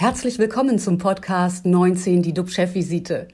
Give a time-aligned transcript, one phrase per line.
[0.00, 3.26] Herzlich willkommen zum Podcast 19, die DUB-Chefvisite.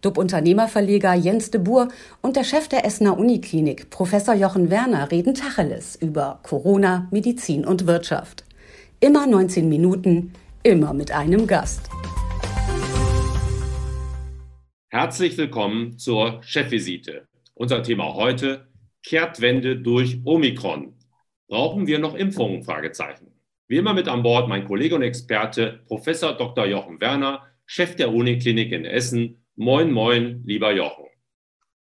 [0.00, 1.90] DUB-Unternehmerverleger Jens de Boer
[2.22, 7.86] und der Chef der Essener Uniklinik, Professor Jochen Werner, reden Tacheles über Corona, Medizin und
[7.86, 8.44] Wirtschaft.
[8.98, 10.32] Immer 19 Minuten,
[10.64, 11.88] immer mit einem Gast.
[14.88, 17.28] Herzlich willkommen zur Chefvisite.
[17.54, 18.66] Unser Thema heute:
[19.04, 20.94] Kehrtwende durch Omikron.
[21.46, 22.64] Brauchen wir noch Impfungen?
[22.64, 23.37] Fragezeichen.
[23.70, 26.64] Wie immer mit an Bord mein Kollege und Experte Professor Dr.
[26.64, 29.44] Jochen Werner, Chef der Uniklinik in Essen.
[29.56, 31.04] Moin, moin, lieber Jochen.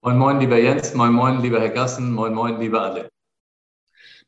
[0.01, 0.93] Moin, moin, lieber Jens.
[0.93, 2.13] Moin, moin, lieber Herr Gassen.
[2.13, 3.09] Moin, moin, lieber alle.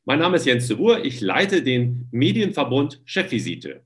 [0.04, 1.06] Mein Name ist Jens de Boer.
[1.06, 3.86] Ich leite den Medienverbund Chefvisite.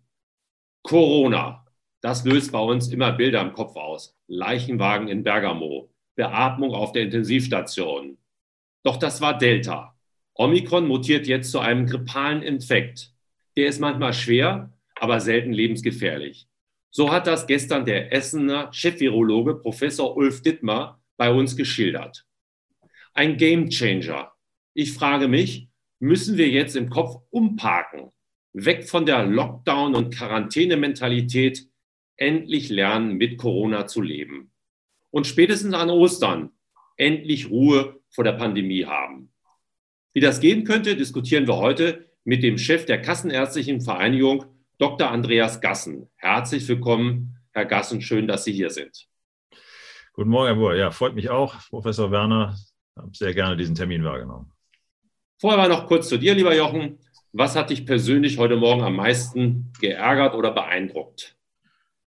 [0.81, 1.63] Corona,
[2.01, 4.17] das löst bei uns immer Bilder im Kopf aus.
[4.25, 8.17] Leichenwagen in Bergamo, Beatmung auf der Intensivstation.
[8.81, 9.95] Doch das war Delta.
[10.33, 13.10] Omikron mutiert jetzt zu einem grippalen Infekt.
[13.57, 16.47] Der ist manchmal schwer, aber selten lebensgefährlich.
[16.89, 22.25] So hat das gestern der Essener Chefvirologe Professor Ulf Dittmar bei uns geschildert.
[23.13, 24.33] Ein Gamechanger.
[24.73, 28.11] Ich frage mich, müssen wir jetzt im Kopf umparken,
[28.53, 31.67] weg von der Lockdown- und Quarantänementalität,
[32.17, 34.51] endlich lernen, mit Corona zu leben.
[35.09, 36.51] Und spätestens an Ostern
[36.97, 39.31] endlich Ruhe vor der Pandemie haben.
[40.13, 44.45] Wie das gehen könnte, diskutieren wir heute mit dem Chef der Kassenärztlichen Vereinigung,
[44.77, 45.09] Dr.
[45.09, 46.09] Andreas Gassen.
[46.15, 48.01] Herzlich willkommen, Herr Gassen.
[48.01, 49.07] Schön, dass Sie hier sind.
[50.13, 50.75] Guten Morgen, Herr Buhr.
[50.75, 52.55] Ja, freut mich auch, Professor Werner.
[52.95, 54.51] Ich habe sehr gerne diesen Termin wahrgenommen.
[55.39, 56.99] Vorher mal noch kurz zu dir, lieber Jochen.
[57.33, 61.37] Was hat dich persönlich heute Morgen am meisten geärgert oder beeindruckt?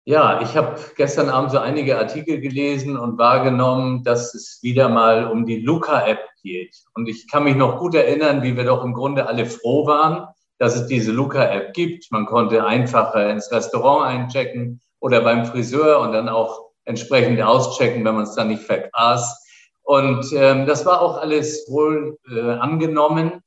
[0.07, 5.31] Ja, ich habe gestern Abend so einige Artikel gelesen und wahrgenommen, dass es wieder mal
[5.31, 6.77] um die Luca-App geht.
[6.95, 10.27] Und ich kann mich noch gut erinnern, wie wir doch im Grunde alle froh waren,
[10.59, 12.13] dass es diese Luca-App gibt.
[12.13, 18.15] Man konnte einfacher ins Restaurant einchecken oder beim Friseur und dann auch entsprechend auschecken, wenn
[18.15, 19.43] man es dann nicht vergaß.
[19.85, 23.43] Und ähm, das war auch alles wohl äh, angenommen.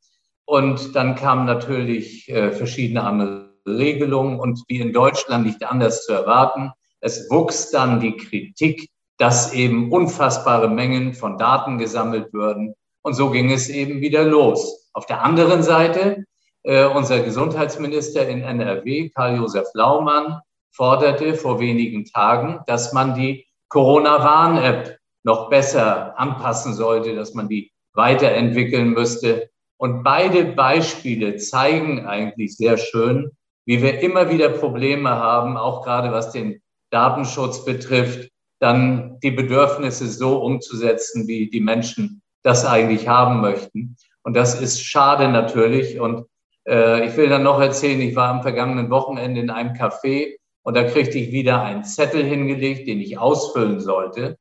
[0.45, 6.13] Und dann kamen natürlich äh, verschiedene andere Regelungen und wie in Deutschland nicht anders zu
[6.13, 6.71] erwarten.
[7.01, 12.73] Es wuchs dann die Kritik, dass eben unfassbare Mengen von Daten gesammelt würden.
[13.01, 14.89] Und so ging es eben wieder los.
[14.93, 16.25] Auf der anderen Seite,
[16.63, 20.39] äh, unser Gesundheitsminister in NRW, Karl-Josef Laumann,
[20.71, 27.71] forderte vor wenigen Tagen, dass man die Corona-Warn-App noch besser anpassen sollte, dass man die
[27.93, 29.49] weiterentwickeln müsste.
[29.77, 33.31] Und beide Beispiele zeigen eigentlich sehr schön,
[33.67, 40.07] wie wir immer wieder Probleme haben, auch gerade was den Datenschutz betrifft, dann die Bedürfnisse
[40.07, 43.97] so umzusetzen, wie die Menschen das eigentlich haben möchten.
[44.23, 45.99] Und das ist schade natürlich.
[45.99, 46.25] Und
[46.65, 50.75] äh, ich will dann noch erzählen, ich war am vergangenen Wochenende in einem Café und
[50.75, 54.37] da kriegte ich wieder einen Zettel hingelegt, den ich ausfüllen sollte.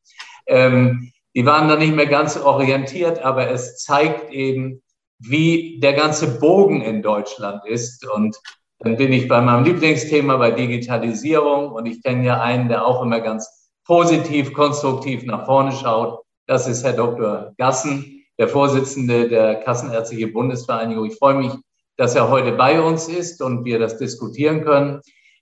[0.46, 4.82] Ähm, die waren dann nicht mehr ganz orientiert, aber es zeigt eben,
[5.18, 8.08] wie der ganze Bogen in Deutschland ist.
[8.08, 8.36] Und
[8.78, 13.02] dann bin ich bei meinem Lieblingsthema bei Digitalisierung und ich kenne ja einen, der auch
[13.02, 16.22] immer ganz positiv, konstruktiv nach vorne schaut.
[16.46, 17.54] Das ist Herr Dr.
[17.56, 21.06] Gassen, der Vorsitzende der Kassenärztliche Bundesvereinigung.
[21.06, 21.52] Ich freue mich,
[21.96, 25.00] dass er heute bei uns ist und wir das diskutieren können.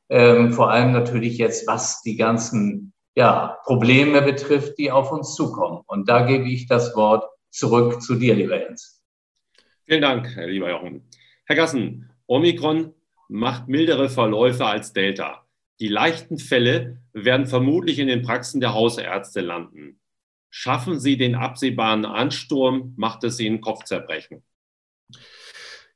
[0.09, 5.83] Ähm, vor allem natürlich jetzt, was die ganzen ja, Probleme betrifft, die auf uns zukommen.
[5.87, 9.03] Und da gebe ich das Wort zurück zu dir, lieber Jens.
[9.87, 11.09] Vielen Dank, lieber Jochen.
[11.47, 12.95] Herr Gassen, Omikron
[13.35, 15.45] macht mildere Verläufe als Delta.
[15.81, 19.99] Die leichten Fälle werden vermutlich in den Praxen der Hausärzte landen.
[20.51, 24.45] Schaffen Sie den absehbaren Ansturm, macht es Ihnen Kopfzerbrechen.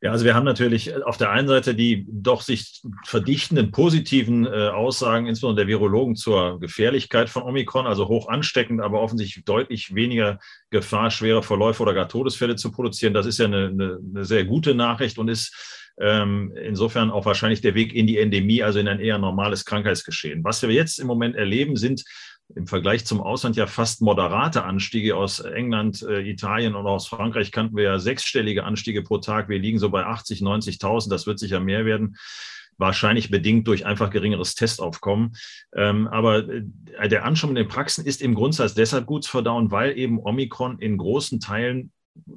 [0.00, 4.68] Ja, also wir haben natürlich auf der einen Seite die doch sich verdichtenden positiven äh,
[4.70, 10.40] Aussagen, insbesondere der Virologen zur Gefährlichkeit von Omikron, also hoch ansteckend, aber offensichtlich deutlich weniger
[10.70, 13.14] Gefahr, schwere Verläufe oder gar Todesfälle zu produzieren.
[13.14, 17.60] Das ist ja eine, eine, eine sehr gute Nachricht und ist ähm, insofern auch wahrscheinlich
[17.60, 20.44] der Weg in die Endemie, also in ein eher normales Krankheitsgeschehen.
[20.44, 22.04] Was wir jetzt im Moment erleben, sind
[22.54, 27.52] im Vergleich zum Ausland ja fast moderate Anstiege aus England, äh, Italien und aus Frankreich
[27.52, 29.48] kannten wir ja sechsstellige Anstiege pro Tag.
[29.48, 31.10] Wir liegen so bei 80, 90.000.
[31.10, 32.16] Das wird sicher mehr werden.
[32.78, 35.34] Wahrscheinlich bedingt durch einfach geringeres Testaufkommen.
[35.74, 39.70] Ähm, aber äh, der Anschwung in den Praxen ist im Grundsatz deshalb gut zu verdauen,
[39.70, 41.92] weil eben Omikron in großen Teilen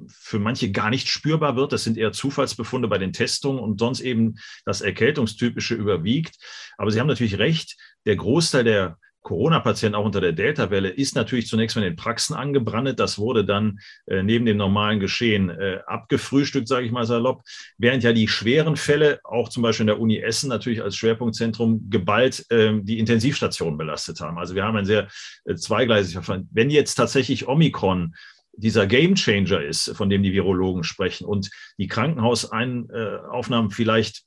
[0.08, 1.72] für manche gar nicht spürbar wird.
[1.72, 6.36] Das sind eher Zufallsbefunde bei den Testungen und sonst eben das Erkältungstypische überwiegt.
[6.76, 7.76] Aber Sie haben natürlich recht,
[8.06, 12.34] der Großteil der Corona-Patienten auch unter der Delta-Welle ist natürlich zunächst mal in den Praxen
[12.34, 12.98] angebrannt.
[12.98, 17.42] Das wurde dann äh, neben dem normalen Geschehen äh, abgefrühstückt, sage ich mal salopp.
[17.78, 21.88] Während ja die schweren Fälle auch zum Beispiel in der Uni Essen natürlich als Schwerpunktzentrum
[21.88, 24.38] geballt äh, die Intensivstationen belastet haben.
[24.38, 25.06] Also wir haben ein sehr
[25.44, 26.48] äh, zweigleisiges Verfahren.
[26.52, 28.14] Wenn jetzt tatsächlich Omikron
[28.52, 34.24] dieser Gamechanger ist, von dem die Virologen sprechen und die Krankenhausaufnahmen vielleicht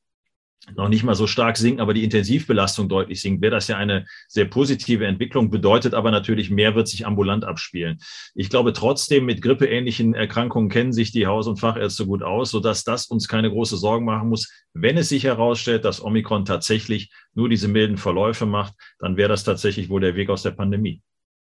[0.75, 4.05] noch nicht mal so stark sinken, aber die Intensivbelastung deutlich sinkt, wäre das ja eine
[4.27, 7.99] sehr positive Entwicklung, bedeutet aber natürlich, mehr wird sich ambulant abspielen.
[8.33, 12.83] Ich glaube trotzdem, mit grippeähnlichen Erkrankungen kennen sich die Haus- und Fachärzte gut aus, sodass
[12.83, 14.51] das uns keine große Sorgen machen muss.
[14.73, 19.43] Wenn es sich herausstellt, dass Omikron tatsächlich nur diese milden Verläufe macht, dann wäre das
[19.43, 21.01] tatsächlich wohl der Weg aus der Pandemie.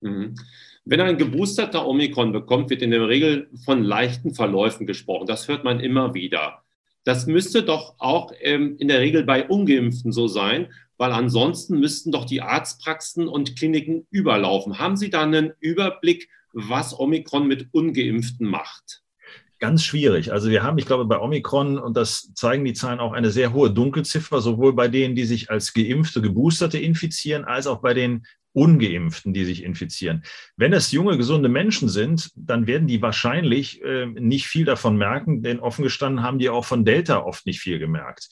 [0.01, 0.35] Mhm.
[0.87, 5.27] Wenn ein geboosterter Omikron bekommt, wird in der Regel von leichten Verläufen gesprochen.
[5.27, 6.63] Das hört man immer wieder.
[7.05, 12.13] Das müsste doch auch ähm, in der Regel bei ungeimpften so sein, weil ansonsten müssten
[12.13, 14.79] doch die Arztpraxen und Kliniken überlaufen.
[14.79, 19.03] Haben Sie da einen Überblick, was Omikron mit ungeimpften macht?
[19.61, 20.33] Ganz schwierig.
[20.33, 23.55] Also wir haben, ich glaube, bei Omikron, und das zeigen die Zahlen auch, eine sehr
[23.55, 28.27] hohe Dunkelziffer, sowohl bei denen, die sich als geimpfte, geboosterte infizieren, als auch bei den
[28.55, 30.25] ungeimpften, die sich infizieren.
[30.57, 35.43] Wenn es junge, gesunde Menschen sind, dann werden die wahrscheinlich äh, nicht viel davon merken,
[35.43, 38.29] denn offen gestanden haben die auch von Delta oft nicht viel gemerkt.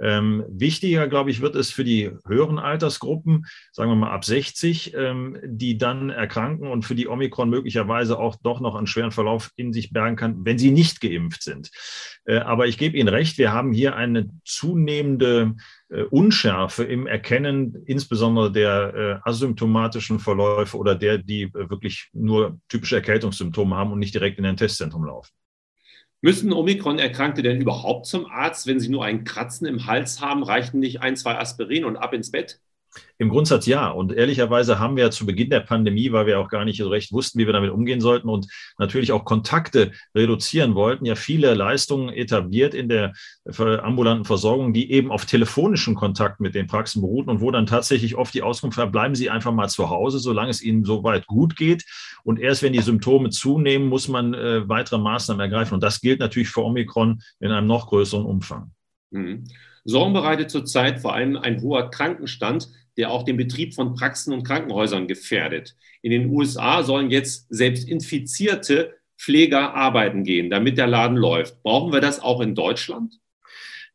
[0.00, 4.94] Ähm, wichtiger, glaube ich, wird es für die höheren Altersgruppen, sagen wir mal ab 60,
[4.94, 9.50] ähm, die dann erkranken und für die Omikron möglicherweise auch doch noch einen schweren Verlauf
[9.56, 11.70] in sich bergen kann, wenn sie nicht geimpft sind.
[12.24, 15.54] Äh, aber ich gebe Ihnen recht, wir haben hier eine zunehmende
[15.88, 22.96] Unschärfe im Erkennen insbesondere der äh, asymptomatischen Verläufe oder der, die äh, wirklich nur typische
[22.96, 25.30] Erkältungssymptome haben und nicht direkt in ein Testzentrum laufen.
[26.22, 30.42] Müssen Omikron-Erkrankte denn überhaupt zum Arzt, wenn sie nur ein Kratzen im Hals haben?
[30.42, 32.60] Reichen nicht ein, zwei Aspirin und ab ins Bett?
[33.18, 33.88] Im Grundsatz ja.
[33.88, 37.12] Und ehrlicherweise haben wir zu Beginn der Pandemie, weil wir auch gar nicht so recht
[37.12, 38.46] wussten, wie wir damit umgehen sollten und
[38.78, 43.14] natürlich auch Kontakte reduzieren wollten, ja viele Leistungen etabliert in der
[43.58, 48.16] ambulanten Versorgung, die eben auf telefonischen Kontakt mit den Praxen beruhten und wo dann tatsächlich
[48.16, 51.56] oft die Auskunft war, bleiben Sie einfach mal zu Hause, solange es Ihnen soweit gut
[51.56, 51.84] geht.
[52.24, 55.74] Und erst wenn die Symptome zunehmen, muss man äh, weitere Maßnahmen ergreifen.
[55.74, 58.72] Und das gilt natürlich für Omikron in einem noch größeren Umfang.
[59.10, 59.44] Mhm.
[59.86, 64.42] Sorgen bereitet zurzeit vor allem ein hoher Krankenstand, der auch den Betrieb von Praxen und
[64.42, 65.76] Krankenhäusern gefährdet.
[66.02, 71.62] In den USA sollen jetzt selbst infizierte Pfleger arbeiten gehen, damit der Laden läuft.
[71.62, 73.18] Brauchen wir das auch in Deutschland?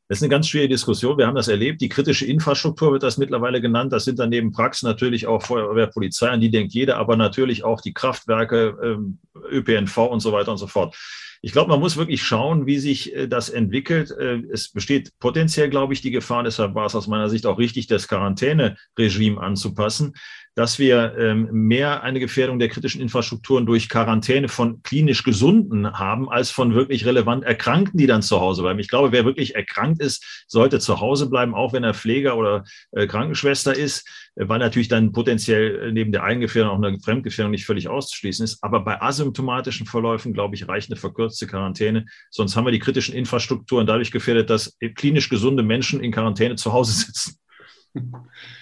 [0.08, 1.18] Das ist eine ganz schwierige Diskussion.
[1.18, 1.80] Wir haben das erlebt.
[1.80, 3.94] Die kritische Infrastruktur wird das mittlerweile genannt.
[3.94, 7.64] Das sind dann neben Praxen natürlich auch Feuerwehr, Polizei, an die denkt jeder, aber natürlich
[7.64, 10.98] auch die Kraftwerke, ähm, ÖPNV und so weiter und so fort.
[11.44, 14.12] Ich glaube, man muss wirklich schauen, wie sich äh, das entwickelt.
[14.12, 17.58] Äh, es besteht potenziell, glaube ich, die Gefahr, deshalb war es aus meiner Sicht auch
[17.58, 20.14] richtig, das Quarantäneregime anzupassen
[20.56, 26.30] dass wir ähm, mehr eine Gefährdung der kritischen Infrastrukturen durch Quarantäne von klinisch Gesunden haben,
[26.30, 28.80] als von wirklich relevant Erkrankten, die dann zu Hause bleiben.
[28.80, 32.66] Ich glaube, wer wirklich erkrankt ist, sollte zu Hause bleiben, auch wenn er Pfleger oder
[32.92, 37.52] äh, Krankenschwester ist, äh, weil natürlich dann potenziell äh, neben der Eigengefährdung auch eine Fremdgefährdung
[37.52, 38.62] nicht völlig auszuschließen ist.
[38.62, 42.06] Aber bei asymptomatischen Verläufen, glaube ich, reicht eine verkürzte Quarantäne.
[42.30, 46.74] Sonst haben wir die kritischen Infrastrukturen dadurch gefährdet, dass klinisch gesunde Menschen in Quarantäne zu
[46.74, 47.41] Hause sitzen.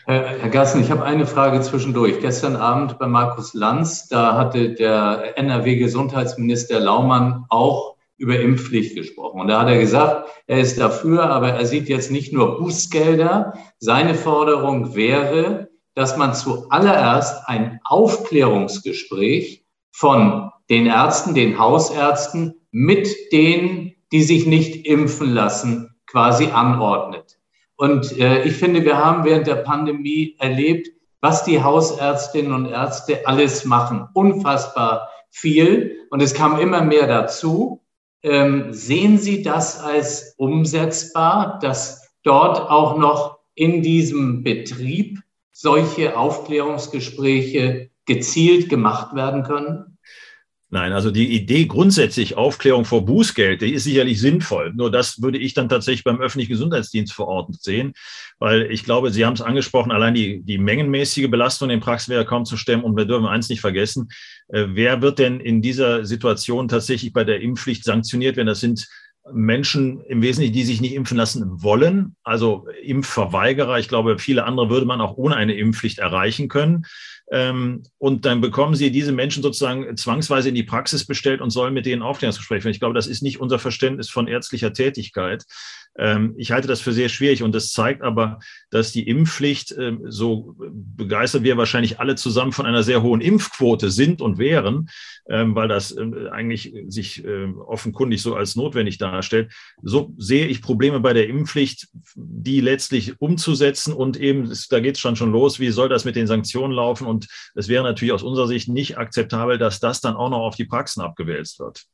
[0.05, 2.19] Herr Gassen, ich habe eine Frage zwischendurch.
[2.19, 9.41] Gestern Abend bei Markus Lanz, da hatte der NRW-Gesundheitsminister Laumann auch über Impfpflicht gesprochen.
[9.41, 13.53] Und da hat er gesagt, er ist dafür, aber er sieht jetzt nicht nur Bußgelder.
[13.77, 23.95] Seine Forderung wäre, dass man zuallererst ein Aufklärungsgespräch von den Ärzten, den Hausärzten mit denen,
[24.11, 27.38] die sich nicht impfen lassen, quasi anordnet.
[27.79, 30.89] Und äh, ich finde, wir haben während der Pandemie erlebt,
[31.21, 34.05] was die Hausärztinnen und Ärzte alles machen.
[34.13, 36.05] Unfassbar viel.
[36.09, 37.81] Und es kam immer mehr dazu.
[38.21, 45.19] Ähm, sehen Sie das als umsetzbar, dass dort auch noch in diesem Betrieb
[45.53, 49.97] solche Aufklärungsgespräche gezielt gemacht werden können?
[50.71, 54.71] Nein, also die Idee grundsätzlich Aufklärung vor Bußgeld, die ist sicherlich sinnvoll.
[54.75, 57.93] Nur das würde ich dann tatsächlich beim öffentlichen Gesundheitsdienst verordnet sehen,
[58.37, 62.23] weil ich glaube, Sie haben es angesprochen, allein die, die mengenmäßige Belastung in Praxis wäre
[62.23, 62.83] kaum zu stemmen.
[62.83, 64.09] Und wir dürfen eins nicht vergessen,
[64.49, 68.87] äh, wer wird denn in dieser Situation tatsächlich bei der Impfpflicht sanktioniert, wenn das sind
[69.33, 73.79] Menschen im Wesentlichen, die sich nicht impfen lassen wollen, also Impfverweigerer.
[73.79, 76.85] Ich glaube, viele andere würde man auch ohne eine Impfpflicht erreichen können.
[77.31, 81.73] Ähm, und dann bekommen Sie diese Menschen sozusagen zwangsweise in die Praxis bestellt und sollen
[81.73, 82.73] mit denen Aufklärungsgespräche führen.
[82.73, 85.45] Ich glaube, das ist nicht unser Verständnis von ärztlicher Tätigkeit.
[85.97, 88.39] Ähm, ich halte das für sehr schwierig und das zeigt aber,
[88.71, 93.91] dass die Impfpflicht, ähm, so begeistert wir wahrscheinlich alle zusammen von einer sehr hohen Impfquote
[93.91, 94.89] sind und wären,
[95.27, 95.95] weil das
[96.31, 99.51] eigentlich sich offenkundig so als notwendig darstellt.
[99.83, 105.01] So sehe ich Probleme bei der Impfpflicht, die letztlich umzusetzen und eben, da geht es
[105.01, 107.05] schon schon los, wie soll das mit den Sanktionen laufen?
[107.05, 107.18] Und
[107.55, 110.65] es wäre natürlich aus unserer Sicht nicht akzeptabel, dass das dann auch noch auf die
[110.65, 111.85] Praxen abgewälzt wird.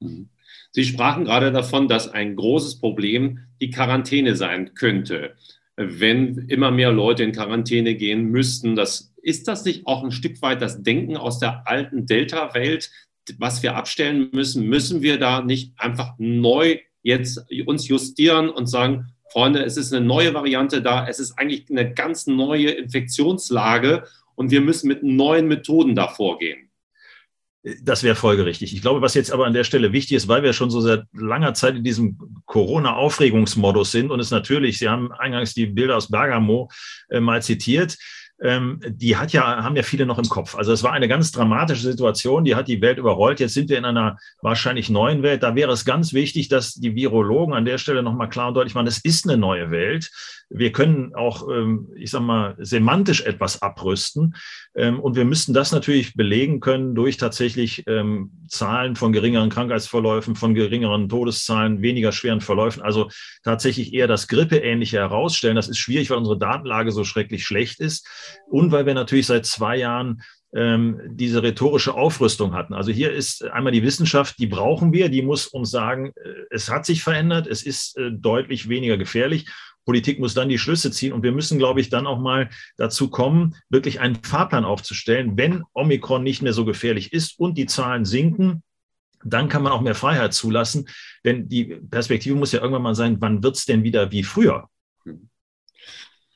[0.00, 0.28] Mhm.
[0.72, 5.36] Sie sprachen gerade davon, dass ein großes Problem die Quarantäne sein könnte,
[5.76, 8.74] wenn immer mehr Leute in Quarantäne gehen müssten.
[8.74, 12.90] Das, ist das nicht auch ein Stück weit das Denken aus der alten Delta-Welt,
[13.38, 14.66] was wir abstellen müssen?
[14.66, 20.04] Müssen wir da nicht einfach neu jetzt uns justieren und sagen, Freunde, es ist eine
[20.04, 25.48] neue Variante da, es ist eigentlich eine ganz neue Infektionslage und wir müssen mit neuen
[25.48, 26.70] Methoden da vorgehen?
[27.82, 28.74] Das wäre folgerichtig.
[28.74, 31.04] Ich glaube, was jetzt aber an der Stelle wichtig ist, weil wir schon so seit
[31.14, 36.10] langer Zeit in diesem Corona-Aufregungsmodus sind und es natürlich, Sie haben eingangs die Bilder aus
[36.10, 36.70] Bergamo
[37.08, 37.96] äh, mal zitiert,
[38.44, 40.54] ähm, die hat ja, haben ja viele noch im Kopf.
[40.54, 43.40] Also es war eine ganz dramatische Situation, die hat die Welt überrollt.
[43.40, 45.42] Jetzt sind wir in einer wahrscheinlich neuen Welt.
[45.42, 48.74] Da wäre es ganz wichtig, dass die Virologen an der Stelle nochmal klar und deutlich
[48.74, 50.10] machen, es ist eine neue Welt.
[50.50, 54.34] Wir können auch, ähm, ich sag mal, semantisch etwas abrüsten.
[54.76, 60.36] Ähm, und wir müssten das natürlich belegen können durch tatsächlich ähm, Zahlen von geringeren Krankheitsverläufen,
[60.36, 62.82] von geringeren Todeszahlen, weniger schweren Verläufen.
[62.82, 63.08] Also
[63.42, 65.56] tatsächlich eher das Grippeähnliche herausstellen.
[65.56, 68.06] Das ist schwierig, weil unsere Datenlage so schrecklich schlecht ist
[68.48, 70.22] und weil wir natürlich seit zwei Jahren
[70.56, 72.74] diese rhetorische Aufrüstung hatten.
[72.74, 76.70] Also hier ist einmal die Wissenschaft, die brauchen wir, die muss uns sagen, äh, es
[76.70, 79.46] hat sich verändert, es ist äh, deutlich weniger gefährlich.
[79.84, 83.10] Politik muss dann die Schlüsse ziehen und wir müssen, glaube ich, dann auch mal dazu
[83.10, 85.36] kommen, wirklich einen Fahrplan aufzustellen.
[85.36, 88.62] Wenn Omikron nicht mehr so gefährlich ist und die Zahlen sinken,
[89.24, 90.88] dann kann man auch mehr Freiheit zulassen.
[91.24, 94.68] Denn die Perspektive muss ja irgendwann mal sein, wann wird es denn wieder wie früher?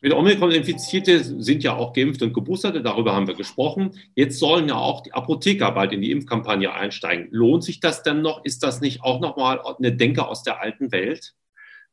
[0.00, 3.98] Mit Omikron Infizierte sind ja auch geimpft und geboosterte, darüber haben wir gesprochen.
[4.14, 7.26] Jetzt sollen ja auch die Apotheker bald in die Impfkampagne einsteigen.
[7.32, 8.44] Lohnt sich das denn noch?
[8.44, 11.34] Ist das nicht auch nochmal eine Denke aus der alten Welt?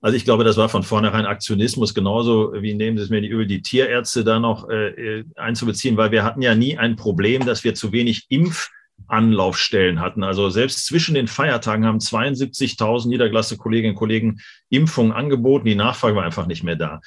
[0.01, 3.31] Also ich glaube, das war von vornherein Aktionismus, genauso wie nehmen Sie es mir die
[3.31, 7.63] Öl, die Tierärzte da noch äh, einzubeziehen, weil wir hatten ja nie ein Problem, dass
[7.63, 10.23] wir zu wenig Impfanlaufstellen hatten.
[10.23, 15.65] Also selbst zwischen den Feiertagen haben 72.000 niedergelassene Kolleginnen und Kollegen Impfungen angeboten.
[15.65, 17.01] Die Nachfrage war einfach nicht mehr da.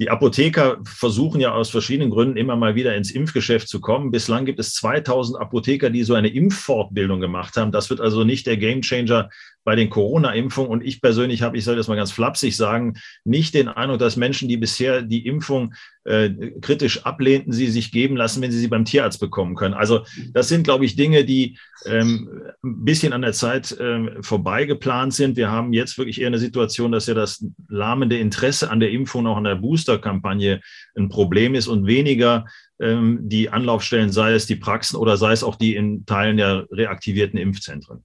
[0.00, 4.10] Die Apotheker versuchen ja aus verschiedenen Gründen immer mal wieder ins Impfgeschäft zu kommen.
[4.10, 7.70] Bislang gibt es 2000 Apotheker, die so eine Impffortbildung gemacht haben.
[7.70, 9.30] Das wird also nicht der Gamechanger
[9.64, 10.70] bei den Corona-Impfungen.
[10.70, 12.94] Und ich persönlich habe, ich soll das mal ganz flapsig sagen,
[13.24, 16.30] nicht den Eindruck, dass Menschen, die bisher die Impfung äh,
[16.60, 19.74] kritisch ablehnten, sie sich geben lassen, wenn sie sie beim Tierarzt bekommen können.
[19.74, 22.28] Also das sind, glaube ich, Dinge, die ähm,
[22.62, 25.36] ein bisschen an der Zeit ähm, vorbei geplant sind.
[25.36, 29.26] Wir haben jetzt wirklich eher eine Situation, dass ja das lahmende Interesse an der Impfung,
[29.26, 30.60] auch an der Booster-Kampagne
[30.94, 32.44] ein Problem ist und weniger
[32.80, 36.66] ähm, die Anlaufstellen, sei es die Praxen oder sei es auch die in Teilen der
[36.70, 38.04] reaktivierten Impfzentren.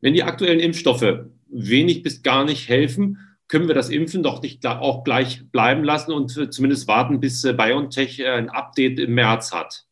[0.00, 4.66] Wenn die aktuellen Impfstoffe wenig bis gar nicht helfen, können wir das Impfen doch nicht
[4.66, 9.52] auch gleich bleiben lassen und zumindest warten, bis äh, BioNTech äh, ein Update im März
[9.52, 9.84] hat.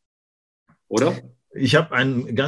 [0.89, 1.15] Oder?
[1.57, 1.97] Ich habe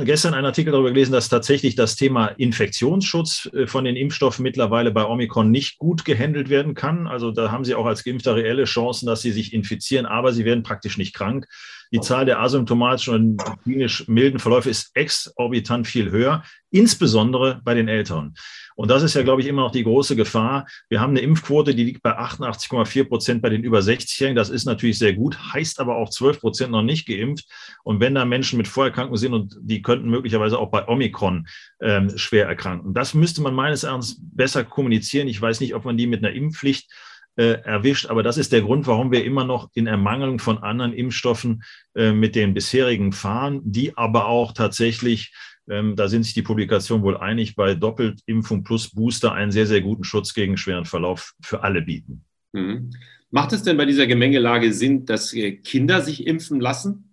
[0.05, 4.91] gestern einen Artikel darüber gelesen, dass tatsächlich das Thema Infektionsschutz äh, von den Impfstoffen mittlerweile
[4.91, 7.07] bei Omikron nicht gut gehandelt werden kann.
[7.07, 10.45] Also da haben sie auch als Geimpfter reelle Chancen, dass sie sich infizieren, aber sie
[10.45, 11.47] werden praktisch nicht krank.
[11.93, 17.89] Die Zahl der asymptomatischen und klinisch milden Verläufe ist exorbitant viel höher, insbesondere bei den
[17.89, 18.35] Älteren.
[18.77, 20.67] Und das ist ja, glaube ich, immer noch die große Gefahr.
[20.91, 24.37] Wir haben eine Impfquote, die liegt bei 88,4 Prozent bei den über 60-Jährigen.
[24.37, 27.47] Das ist natürlich sehr gut, heißt aber auch 12 Prozent noch nicht geimpft.
[27.85, 31.49] Und wenn da Menschen mit Vorerkrankungen sind und die könnten möglicherweise auch bei Omikron
[31.81, 32.93] ähm, schwer erkranken.
[32.93, 35.27] Das müsste man meines Erachtens besser kommunizieren.
[35.27, 36.91] Ich weiß nicht, ob man die mit einer Impfpflicht
[37.37, 38.07] äh, erwischt.
[38.07, 41.63] Aber das ist der Grund, warum wir immer noch in Ermangelung von anderen Impfstoffen
[41.95, 45.33] äh, mit den bisherigen fahren, die aber auch tatsächlich
[45.69, 49.81] ähm, da sind sich die Publikationen wohl einig, bei Doppeltimpfung plus Booster einen sehr, sehr
[49.81, 52.25] guten Schutz gegen schweren Verlauf für alle bieten.
[52.53, 52.91] Mhm.
[53.31, 57.06] Macht es denn bei dieser Gemengelage Sinn, dass äh, Kinder sich impfen lassen?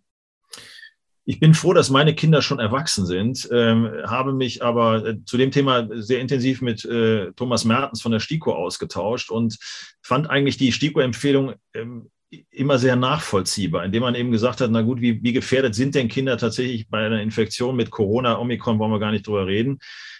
[1.26, 5.38] Ich bin froh, dass meine Kinder schon erwachsen sind, ähm, habe mich aber äh, zu
[5.38, 9.58] dem Thema sehr intensiv mit äh, Thomas Mertens von der STIKO ausgetauscht und
[10.02, 12.10] fand eigentlich die STIKO-Empfehlung ähm,
[12.52, 16.08] immer sehr nachvollziehbar, indem man eben gesagt hat, na gut, wie, wie gefährdet sind denn
[16.08, 19.80] Kinder tatsächlich bei einer Infektion mit Corona, Omikron wollen wir gar nicht drüber reden.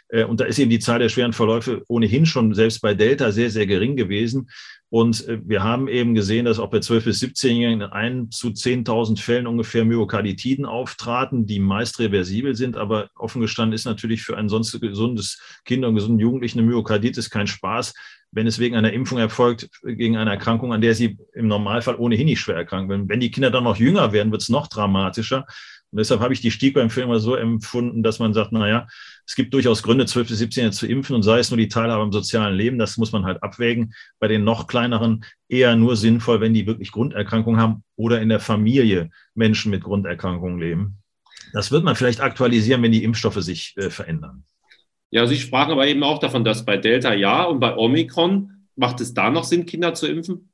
[0.10, 3.32] Äh, und da ist eben die Zahl der schweren Verläufe ohnehin schon selbst bei Delta
[3.32, 4.50] sehr, sehr gering gewesen.
[4.90, 8.50] Und äh, wir haben eben gesehen, dass auch bei 12- bis 17-Jährigen in ein zu
[8.50, 12.78] 10.000 Fällen ungefähr Myokarditiden auftraten, die meist reversibel sind.
[12.78, 17.32] Aber offen gestanden ist natürlich für ein sonst gesundes Kind und gesunden Jugendlichen eine Myokarditis
[17.32, 17.94] kein Spaß,
[18.34, 22.26] wenn es wegen einer Impfung erfolgt, gegen eine Erkrankung, an der sie im Normalfall ohnehin
[22.26, 23.08] nicht schwer erkranken.
[23.08, 25.46] Wenn die Kinder dann noch jünger werden, wird es noch dramatischer.
[25.92, 28.88] Und deshalb habe ich die STIKO-Empfehlung so empfunden, dass man sagt, naja,
[29.28, 32.02] es gibt durchaus Gründe, 12 bis 17 zu impfen und sei es nur die Teilhabe
[32.02, 32.80] am sozialen Leben.
[32.80, 33.94] Das muss man halt abwägen.
[34.20, 38.40] Bei den noch kleineren eher nur sinnvoll, wenn die wirklich Grunderkrankungen haben oder in der
[38.40, 40.98] Familie Menschen mit Grunderkrankungen leben.
[41.54, 44.46] Das wird man vielleicht aktualisieren, wenn die Impfstoffe sich äh, verändern.
[45.14, 49.00] Ja, Sie sprachen aber eben auch davon, dass bei Delta ja und bei Omikron macht
[49.00, 50.50] es da noch Sinn, Kinder zu impfen?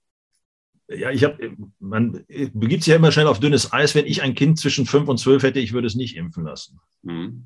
[0.90, 3.96] Ja, ich habe, man begibt sich ja immer schnell auf dünnes Eis.
[3.96, 6.82] Wenn ich ein Kind zwischen fünf und zwölf hätte, ich würde es nicht impfen lassen.
[7.06, 7.46] Hm.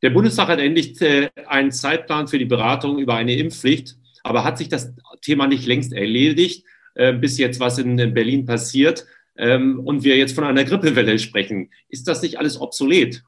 [0.00, 4.56] Der Bundestag hat endlich äh, einen Zeitplan für die Beratung über eine Impfpflicht, aber hat
[4.56, 6.64] sich das Thema nicht längst erledigt,
[6.94, 9.04] äh, bis jetzt was in Berlin passiert
[9.36, 11.70] ähm, und wir jetzt von einer Grippewelle sprechen.
[11.90, 13.22] Ist das nicht alles obsolet?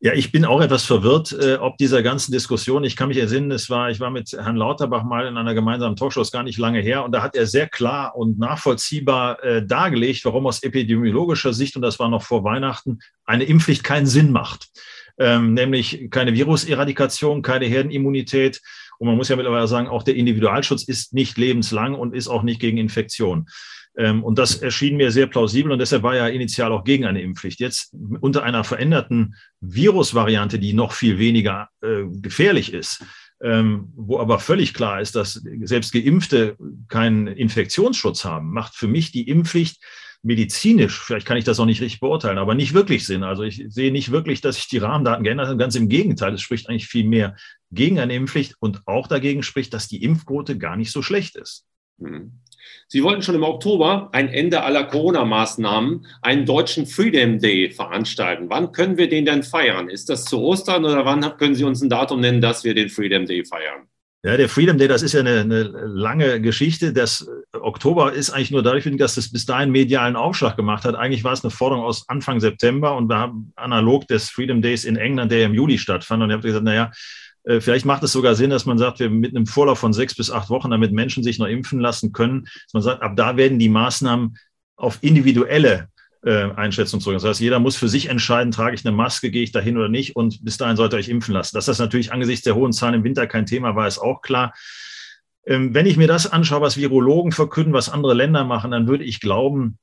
[0.00, 2.84] Ja, ich bin auch etwas verwirrt, äh, ob dieser ganzen Diskussion.
[2.84, 5.96] Ich kann mich erinnern, es war, ich war mit Herrn Lauterbach mal in einer gemeinsamen
[5.96, 9.66] Talkshow, ist gar nicht lange her, und da hat er sehr klar und nachvollziehbar äh,
[9.66, 14.30] dargelegt, warum aus epidemiologischer Sicht, und das war noch vor Weihnachten, eine Impfpflicht keinen Sinn
[14.30, 14.68] macht.
[15.18, 18.60] Ähm, nämlich keine Viruseradikation, keine Herdenimmunität.
[19.00, 22.44] Und man muss ja mittlerweile sagen, auch der Individualschutz ist nicht lebenslang und ist auch
[22.44, 23.48] nicht gegen Infektion.
[23.98, 27.20] Ähm, und das erschien mir sehr plausibel und deshalb war ja initial auch gegen eine
[27.20, 27.58] Impfpflicht.
[27.58, 33.04] Jetzt unter einer veränderten Virusvariante, die noch viel weniger äh, gefährlich ist,
[33.42, 36.56] ähm, wo aber völlig klar ist, dass selbst Geimpfte
[36.88, 39.82] keinen Infektionsschutz haben, macht für mich die Impfpflicht
[40.22, 43.22] medizinisch, vielleicht kann ich das auch nicht richtig beurteilen, aber nicht wirklich Sinn.
[43.22, 45.58] Also ich sehe nicht wirklich, dass sich die Rahmendaten geändert haben.
[45.58, 47.36] Ganz im Gegenteil, es spricht eigentlich viel mehr
[47.70, 51.66] gegen eine Impfpflicht und auch dagegen spricht, dass die Impfquote gar nicht so schlecht ist.
[51.98, 52.40] Mhm.
[52.86, 58.46] Sie wollten schon im Oktober ein Ende aller Corona-Maßnahmen, einen deutschen Freedom Day veranstalten.
[58.48, 59.88] Wann können wir den denn feiern?
[59.88, 62.88] Ist das zu Ostern oder wann können Sie uns ein Datum nennen, dass wir den
[62.88, 63.88] Freedom Day feiern?
[64.24, 66.92] Ja, der Freedom Day, das ist ja eine, eine lange Geschichte.
[66.92, 70.96] Das Oktober ist eigentlich nur dadurch, dass es bis dahin medialen Aufschlag gemacht hat.
[70.96, 74.84] Eigentlich war es eine Forderung aus Anfang September und wir haben analog des Freedom Days
[74.84, 76.22] in England, der im Juli stattfand.
[76.22, 76.90] Und ich habe gesagt, naja,
[77.37, 80.14] äh, vielleicht macht es sogar Sinn, dass man sagt, wir mit einem Vorlauf von sechs
[80.14, 83.36] bis acht Wochen, damit Menschen sich noch impfen lassen können, dass man sagt, ab da
[83.36, 84.36] werden die Maßnahmen
[84.76, 85.88] auf individuelle
[86.24, 87.16] äh, Einschätzung zurück.
[87.16, 89.88] Das heißt, jeder muss für sich entscheiden, trage ich eine Maske, gehe ich dahin oder
[89.88, 91.56] nicht und bis dahin sollte euch impfen lassen.
[91.56, 94.52] Dass das natürlich angesichts der hohen Zahlen im Winter kein Thema war, ist auch klar.
[95.46, 99.04] Ähm, wenn ich mir das anschaue, was Virologen verkünden, was andere Länder machen, dann würde
[99.04, 99.78] ich glauben,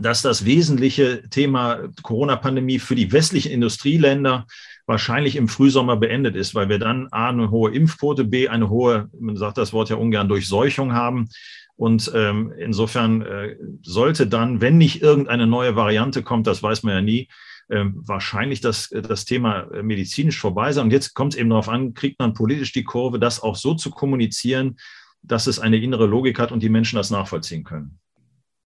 [0.00, 4.46] dass das wesentliche Thema Corona-Pandemie für die westlichen Industrieländer
[4.88, 9.10] wahrscheinlich im Frühsommer beendet ist, weil wir dann A, eine hohe Impfquote, B, eine hohe,
[9.20, 11.28] man sagt das Wort ja ungern, Durchseuchung haben.
[11.76, 16.94] Und ähm, insofern äh, sollte dann, wenn nicht irgendeine neue Variante kommt, das weiß man
[16.94, 17.28] ja nie,
[17.68, 20.86] äh, wahrscheinlich das, das Thema medizinisch vorbei sein.
[20.86, 23.74] Und jetzt kommt es eben darauf an, kriegt man politisch die Kurve, das auch so
[23.74, 24.78] zu kommunizieren,
[25.22, 27.98] dass es eine innere Logik hat und die Menschen das nachvollziehen können.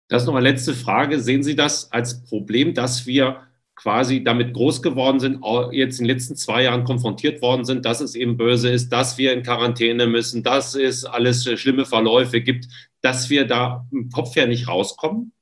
[0.08, 1.20] Das ist noch eine letzte Frage.
[1.20, 3.42] Sehen Sie das als Problem, dass wir
[3.78, 5.38] quasi damit groß geworden sind,
[5.70, 9.18] jetzt in den letzten zwei Jahren konfrontiert worden sind, dass es eben böse ist, dass
[9.18, 12.66] wir in Quarantäne müssen, dass es alles schlimme Verläufe gibt,
[13.02, 15.32] dass wir da im Kopf ja nicht rauskommen?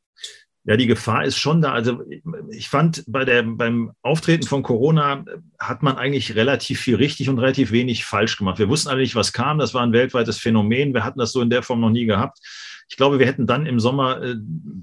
[0.64, 1.72] Ja, die Gefahr ist schon da.
[1.72, 2.02] Also
[2.50, 5.24] ich fand, bei der, beim Auftreten von Corona
[5.60, 8.58] hat man eigentlich relativ viel richtig und relativ wenig falsch gemacht.
[8.58, 9.58] Wir wussten alle nicht, was kam.
[9.58, 10.92] Das war ein weltweites Phänomen.
[10.92, 12.40] Wir hatten das so in der Form noch nie gehabt.
[12.88, 14.36] Ich glaube, wir hätten dann im Sommer äh,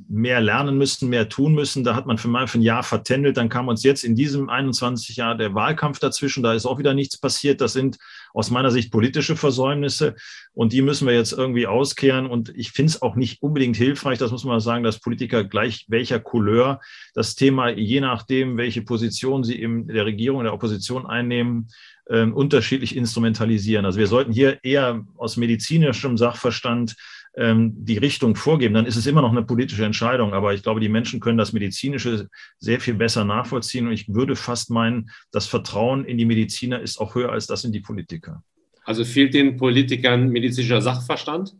[0.09, 1.83] mehr lernen müssen, mehr tun müssen.
[1.83, 3.37] Da hat man für mal für ein Jahr vertändelt.
[3.37, 6.43] Dann kam uns jetzt in diesem 21 Jahr der Wahlkampf dazwischen.
[6.43, 7.61] Da ist auch wieder nichts passiert.
[7.61, 7.97] Das sind
[8.33, 10.15] aus meiner Sicht politische Versäumnisse
[10.53, 12.25] und die müssen wir jetzt irgendwie auskehren.
[12.25, 15.85] Und ich finde es auch nicht unbedingt hilfreich, das muss man sagen, dass Politiker gleich
[15.87, 16.81] welcher Couleur
[17.13, 21.69] das Thema, je nachdem, welche Position sie in der Regierung, in der Opposition einnehmen,
[22.07, 23.85] äh, unterschiedlich instrumentalisieren.
[23.85, 26.97] Also wir sollten hier eher aus medizinischem Sachverstand ähm,
[27.35, 30.33] die Richtung vorgeben, dann ist es immer noch eine politische Entscheidung.
[30.33, 33.87] Aber ich glaube, die Menschen können das Medizinische sehr viel besser nachvollziehen.
[33.87, 37.63] Und ich würde fast meinen, das Vertrauen in die Mediziner ist auch höher als das
[37.63, 38.43] in die Politiker.
[38.85, 41.55] Also fehlt den Politikern medizinischer Sachverstand?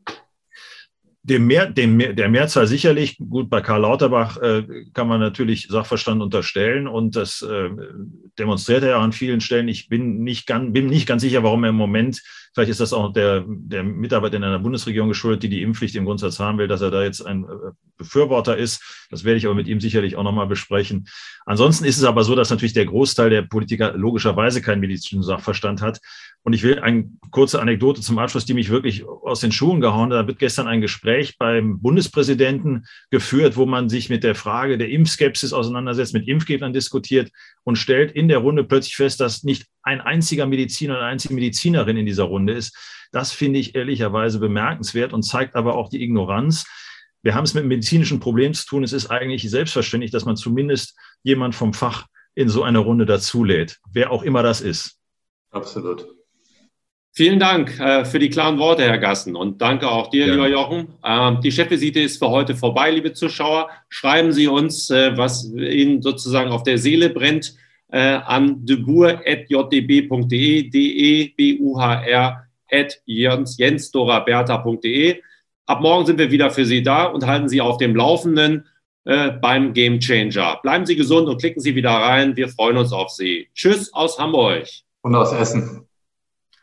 [1.25, 6.21] Dem Mehr, dem, der Mehrzahl sicherlich, gut, bei Karl Lauterbach äh, kann man natürlich Sachverstand
[6.21, 7.69] unterstellen und das äh,
[8.37, 9.69] demonstriert er ja an vielen Stellen.
[9.69, 12.21] Ich bin nicht, ganz, bin nicht ganz sicher, warum er im Moment,
[12.53, 16.03] vielleicht ist das auch der, der Mitarbeiter in einer Bundesregierung geschuldet, die die Impfpflicht im
[16.03, 19.07] Grundsatz haben will, dass er da jetzt ein, äh, Befürworter ist.
[19.09, 21.07] Das werde ich aber mit ihm sicherlich auch nochmal besprechen.
[21.45, 25.81] Ansonsten ist es aber so, dass natürlich der Großteil der Politiker logischerweise keinen medizinischen Sachverstand
[25.81, 25.99] hat.
[26.45, 30.11] Und ich will eine kurze Anekdote zum Abschluss, die mich wirklich aus den Schuhen gehauen
[30.11, 30.23] hat.
[30.23, 34.89] Da wird gestern ein Gespräch beim Bundespräsidenten geführt, wo man sich mit der Frage der
[34.89, 37.31] Impfskepsis auseinandersetzt, mit Impfgegnern diskutiert
[37.63, 41.33] und stellt in der Runde plötzlich fest, dass nicht ein einziger Mediziner oder eine einzige
[41.33, 42.75] Medizinerin in dieser Runde ist.
[43.13, 46.65] Das finde ich ehrlicherweise bemerkenswert und zeigt aber auch die Ignoranz.
[47.21, 48.83] Wir haben es mit medizinischen Problem zu tun.
[48.83, 53.79] Es ist eigentlich selbstverständlich, dass man zumindest jemand vom Fach in so eine Runde dazulädt,
[53.93, 54.99] wer auch immer das ist.
[55.51, 56.05] Absolut.
[57.15, 59.35] Vielen Dank äh, für die klaren Worte, Herr Gassen.
[59.35, 60.33] Und danke auch dir, ja.
[60.33, 60.87] lieber Jochen.
[61.05, 63.69] Ähm, die Chefvisite ist für heute vorbei, liebe Zuschauer.
[63.87, 67.53] Schreiben Sie uns, äh, was Ihnen sozusagen auf der Seele brennt,
[67.91, 75.21] äh, an debur.jdb.de, D-E-B-U-H-R at jensdoraberta.de.
[75.67, 78.65] Ab morgen sind wir wieder für Sie da und halten Sie auf dem Laufenden
[79.05, 80.61] beim Game Changer.
[80.63, 82.37] Bleiben Sie gesund und klicken Sie wieder rein.
[82.37, 83.49] Wir freuen uns auf Sie.
[83.53, 84.63] Tschüss aus Hamburg.
[85.01, 85.85] Und aus Essen.